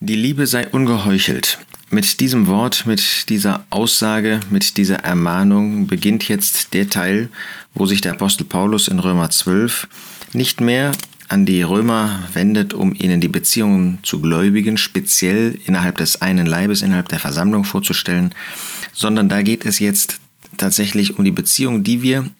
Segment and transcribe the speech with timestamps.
[0.00, 1.58] Die Liebe sei ungeheuchelt.
[1.90, 7.30] Mit diesem Wort, mit dieser Aussage, mit dieser Ermahnung beginnt jetzt der Teil,
[7.74, 9.88] wo sich der Apostel Paulus in Römer 12
[10.32, 10.92] nicht mehr
[11.26, 16.82] an die Römer wendet, um ihnen die Beziehungen zu Gläubigen speziell innerhalb des einen Leibes,
[16.82, 18.32] innerhalb der Versammlung vorzustellen,
[18.92, 20.20] sondern da geht es jetzt
[20.58, 22.30] tatsächlich um die Beziehung, die wir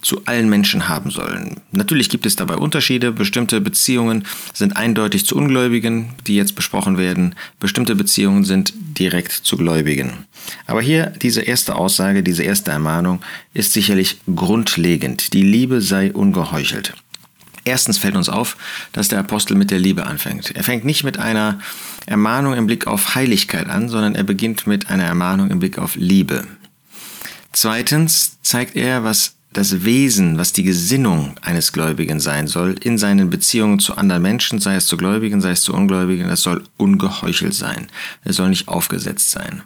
[0.00, 1.60] zu allen Menschen haben sollen.
[1.70, 3.12] Natürlich gibt es dabei Unterschiede.
[3.12, 7.34] Bestimmte Beziehungen sind eindeutig zu Ungläubigen, die jetzt besprochen werden.
[7.60, 10.26] Bestimmte Beziehungen sind direkt zu Gläubigen.
[10.66, 13.20] Aber hier diese erste Aussage, diese erste Ermahnung
[13.54, 15.32] ist sicherlich grundlegend.
[15.34, 16.94] Die Liebe sei ungeheuchelt.
[17.64, 18.56] Erstens fällt uns auf,
[18.92, 20.50] dass der Apostel mit der Liebe anfängt.
[20.56, 21.60] Er fängt nicht mit einer
[22.06, 25.94] Ermahnung im Blick auf Heiligkeit an, sondern er beginnt mit einer Ermahnung im Blick auf
[25.94, 26.44] Liebe.
[27.52, 33.30] Zweitens zeigt er, was das Wesen, was die Gesinnung eines Gläubigen sein soll, in seinen
[33.30, 37.54] Beziehungen zu anderen Menschen, sei es zu Gläubigen, sei es zu Ungläubigen, das soll ungeheuchelt
[37.54, 37.88] sein.
[38.24, 39.62] Es soll nicht aufgesetzt sein.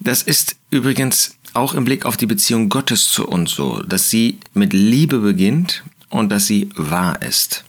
[0.00, 4.38] Das ist übrigens auch im Blick auf die Beziehung Gottes zu uns so, dass sie
[4.52, 7.64] mit Liebe beginnt und dass sie wahr ist.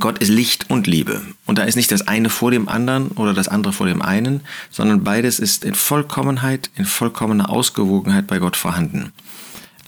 [0.00, 1.22] Gott ist Licht und Liebe.
[1.46, 4.40] Und da ist nicht das eine vor dem anderen oder das andere vor dem einen,
[4.70, 9.12] sondern beides ist in Vollkommenheit, in vollkommener Ausgewogenheit bei Gott vorhanden.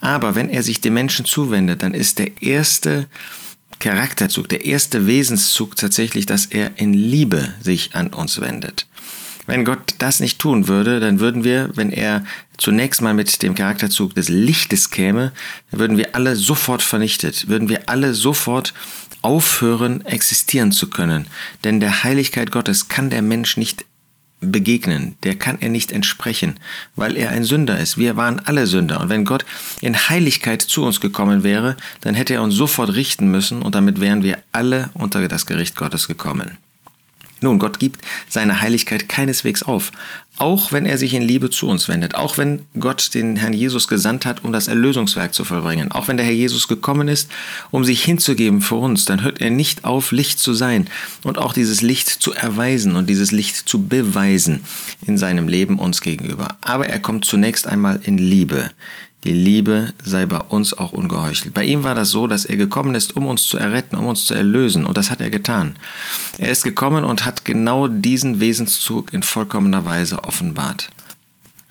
[0.00, 3.06] Aber wenn er sich dem Menschen zuwendet, dann ist der erste
[3.78, 8.86] Charakterzug, der erste Wesenszug tatsächlich, dass er in Liebe sich an uns wendet.
[9.46, 12.24] Wenn Gott das nicht tun würde, dann würden wir, wenn er
[12.58, 15.32] zunächst mal mit dem Charakterzug des Lichtes käme,
[15.70, 18.74] würden wir alle sofort vernichtet, würden wir alle sofort
[19.22, 21.28] aufhören, existieren zu können.
[21.62, 23.84] Denn der Heiligkeit Gottes kann der Mensch nicht
[24.40, 26.60] begegnen, der kann er nicht entsprechen,
[26.94, 27.98] weil er ein Sünder ist.
[27.98, 29.00] Wir waren alle Sünder.
[29.00, 29.44] Und wenn Gott
[29.80, 34.00] in Heiligkeit zu uns gekommen wäre, dann hätte er uns sofort richten müssen und damit
[34.00, 36.58] wären wir alle unter das Gericht Gottes gekommen.
[37.46, 39.92] Nun, Gott gibt seine Heiligkeit keineswegs auf,
[40.36, 43.86] auch wenn er sich in Liebe zu uns wendet, auch wenn Gott den Herrn Jesus
[43.86, 47.30] gesandt hat, um das Erlösungswerk zu vollbringen, auch wenn der Herr Jesus gekommen ist,
[47.70, 50.88] um sich hinzugeben für uns, dann hört er nicht auf, Licht zu sein
[51.22, 54.64] und auch dieses Licht zu erweisen und dieses Licht zu beweisen
[55.06, 56.56] in seinem Leben uns gegenüber.
[56.62, 58.72] Aber er kommt zunächst einmal in Liebe.
[59.24, 61.52] Die Liebe sei bei uns auch ungeheuchelt.
[61.52, 64.26] Bei ihm war das so, dass er gekommen ist, um uns zu erretten, um uns
[64.26, 64.86] zu erlösen.
[64.86, 65.76] Und das hat er getan.
[66.38, 70.90] Er ist gekommen und hat genau diesen Wesenszug in vollkommener Weise offenbart.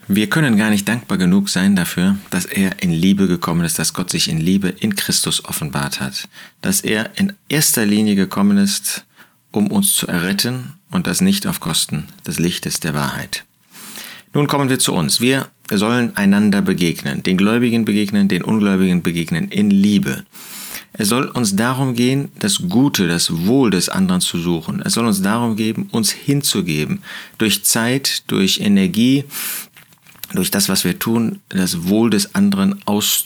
[0.08, 3.94] Wir können gar nicht dankbar genug sein dafür, dass er in Liebe gekommen ist, dass
[3.94, 6.28] Gott sich in Liebe in Christus offenbart hat,
[6.62, 9.06] dass er in erster Linie gekommen ist,
[9.52, 13.46] um uns zu erretten und das nicht auf Kosten des Lichtes der Wahrheit.
[14.34, 15.22] Nun kommen wir zu uns.
[15.22, 20.26] Wir sollen einander begegnen, den Gläubigen begegnen, den Ungläubigen begegnen, in Liebe.
[20.94, 24.82] Es soll uns darum gehen, das Gute, das Wohl des anderen zu suchen.
[24.86, 27.02] Es soll uns darum gehen, uns hinzugeben,
[27.38, 29.26] durch Zeit, durch Energie,
[30.34, 33.26] durch das, was wir tun, das Wohl des anderen aus,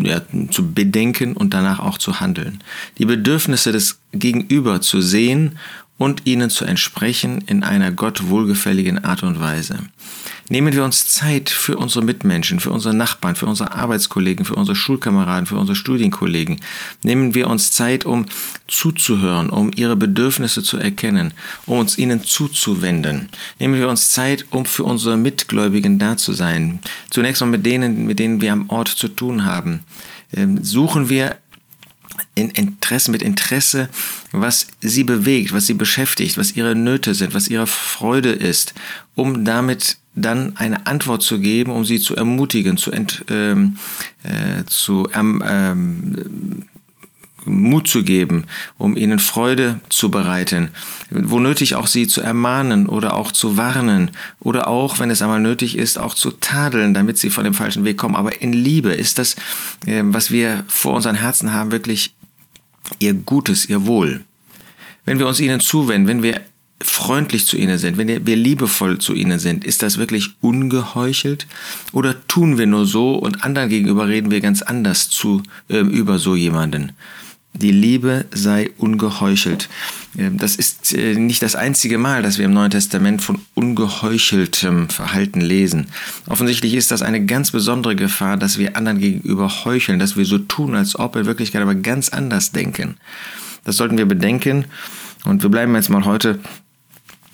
[0.00, 2.62] ja, zu bedenken und danach auch zu handeln.
[2.98, 5.58] Die Bedürfnisse des Gegenüber zu sehen
[5.98, 9.80] und ihnen zu entsprechen in einer Gott wohlgefälligen Art und Weise.
[10.50, 14.74] Nehmen wir uns Zeit für unsere Mitmenschen, für unsere Nachbarn, für unsere Arbeitskollegen, für unsere
[14.74, 16.60] Schulkameraden, für unsere Studienkollegen.
[17.04, 18.26] Nehmen wir uns Zeit, um
[18.66, 21.32] zuzuhören, um ihre Bedürfnisse zu erkennen,
[21.66, 23.28] um uns ihnen zuzuwenden.
[23.60, 26.80] Nehmen wir uns Zeit, um für unsere Mitgläubigen da zu sein.
[27.10, 29.84] Zunächst mal mit denen, mit denen wir am Ort zu tun haben.
[30.34, 31.36] Ähm, suchen wir
[32.34, 33.88] in Interesse, mit Interesse,
[34.32, 38.74] was sie bewegt, was sie beschäftigt, was ihre Nöte sind, was ihre Freude ist,
[39.14, 43.76] um damit dann eine Antwort zu geben, um sie zu ermutigen, zu, ent, ähm,
[44.22, 46.64] äh, zu ähm, ähm,
[47.46, 48.44] Mut zu geben,
[48.76, 50.70] um ihnen Freude zu bereiten,
[51.10, 54.10] wo nötig auch sie zu ermahnen oder auch zu warnen
[54.40, 57.84] oder auch, wenn es einmal nötig ist, auch zu tadeln, damit sie von dem falschen
[57.84, 58.16] Weg kommen.
[58.16, 59.36] Aber in Liebe ist das,
[59.86, 62.14] äh, was wir vor unseren Herzen haben, wirklich
[62.98, 64.22] ihr Gutes, ihr Wohl.
[65.04, 66.40] Wenn wir uns ihnen zuwenden, wenn wir
[66.82, 71.46] freundlich zu ihnen sind, wenn wir liebevoll zu ihnen sind, ist das wirklich ungeheuchelt?
[71.92, 76.18] Oder tun wir nur so und anderen gegenüber reden wir ganz anders zu äh, über
[76.18, 76.92] so jemanden?
[77.52, 79.68] Die Liebe sei ungeheuchelt.
[80.16, 84.88] Ähm, das ist äh, nicht das einzige Mal, dass wir im Neuen Testament von ungeheucheltem
[84.88, 85.88] Verhalten lesen.
[86.28, 90.38] Offensichtlich ist das eine ganz besondere Gefahr, dass wir anderen gegenüber heucheln, dass wir so
[90.38, 92.96] tun, als ob in Wirklichkeit aber ganz anders denken.
[93.64, 94.64] Das sollten wir bedenken.
[95.24, 96.38] Und wir bleiben jetzt mal heute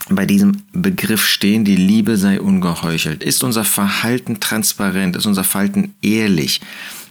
[0.08, 3.22] bei diesem Begriff stehen, die Liebe sei ungeheuchelt?
[3.22, 5.16] Ist unser Verhalten transparent?
[5.16, 6.60] Ist unser Verhalten ehrlich?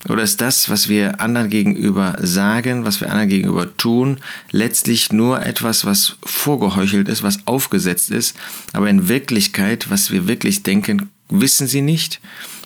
[0.08, 4.18] Oder ist das, was wir anderen gegenüber sagen, was wir anderen gegenüber tun,
[4.52, 8.38] letztlich nur etwas, was vorgeheuchelt ist, was aufgesetzt ist,
[8.74, 12.22] aber in Wirklichkeit, was wir wirklich denken, wissen sie nicht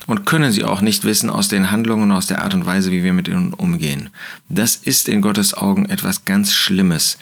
[0.05, 2.91] und können sie auch nicht wissen aus den Handlungen und aus der Art und Weise,
[2.91, 4.09] wie wir mit ihnen umgehen.
[4.49, 7.17] Das ist in Gottes Augen etwas ganz Schlimmes.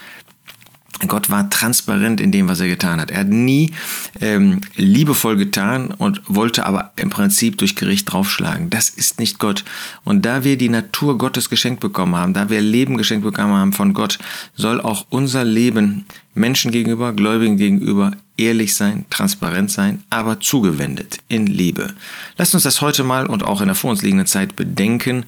[1.05, 3.11] Gott war transparent in dem, was er getan hat.
[3.11, 3.73] Er hat nie
[4.19, 8.71] ähm, liebevoll getan und wollte aber im Prinzip durch Gericht draufschlagen.
[8.71, 9.63] Das ist nicht Gott.
[10.03, 13.73] Und da wir die Natur Gottes geschenkt bekommen haben, da wir Leben geschenkt bekommen haben
[13.73, 14.17] von Gott,
[14.55, 21.47] soll auch unser Leben Menschen gegenüber, Gläubigen gegenüber ehrlich sein, transparent sein, aber zugewendet in
[21.47, 21.93] Liebe.
[22.37, 25.25] Lasst uns das heute mal und auch in der vor uns liegenden Zeit bedenken,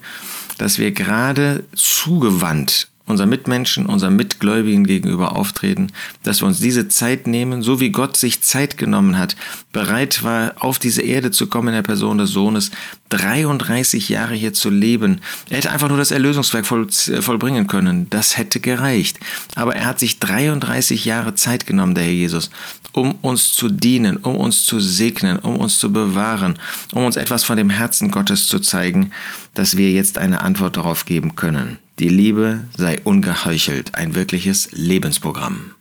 [0.58, 5.92] dass wir gerade zugewandt unseren Mitmenschen, unseren Mitgläubigen gegenüber auftreten,
[6.22, 9.36] dass wir uns diese Zeit nehmen, so wie Gott sich Zeit genommen hat,
[9.72, 12.70] bereit war, auf diese Erde zu kommen in der Person des Sohnes,
[13.10, 15.20] 33 Jahre hier zu leben.
[15.48, 18.08] Er hätte einfach nur das Erlösungswerk voll, vollbringen können.
[18.10, 19.18] Das hätte gereicht.
[19.54, 22.50] Aber er hat sich 33 Jahre Zeit genommen, der Herr Jesus,
[22.92, 26.58] um uns zu dienen, um uns zu segnen, um uns zu bewahren,
[26.92, 29.10] um uns etwas von dem Herzen Gottes zu zeigen,
[29.54, 31.78] dass wir jetzt eine Antwort darauf geben können.
[32.00, 35.72] Die Liebe sei ungeheuchelt, ein wirkliches Lebensprogramm.